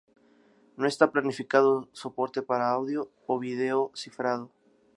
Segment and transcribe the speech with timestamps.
[0.79, 2.99] No está planificado soporte para audio
[3.31, 4.45] o vídeo cifrado.